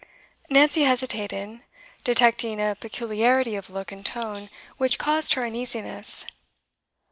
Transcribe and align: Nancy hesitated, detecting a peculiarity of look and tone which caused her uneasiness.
Nancy 0.49 0.81
hesitated, 0.85 1.59
detecting 2.03 2.59
a 2.59 2.73
peculiarity 2.73 3.55
of 3.55 3.69
look 3.69 3.91
and 3.91 4.03
tone 4.03 4.49
which 4.77 4.97
caused 4.97 5.35
her 5.35 5.45
uneasiness. 5.45 6.25